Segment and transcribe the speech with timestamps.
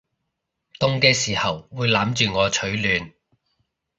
[0.79, 3.13] 凍嘅時候會攬住我取暖